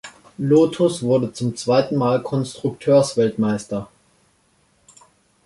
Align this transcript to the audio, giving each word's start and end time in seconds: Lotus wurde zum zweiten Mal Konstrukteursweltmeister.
Lotus 0.39 1.03
wurde 1.03 1.31
zum 1.31 1.55
zweiten 1.55 1.95
Mal 1.95 2.23
Konstrukteursweltmeister. 2.23 3.87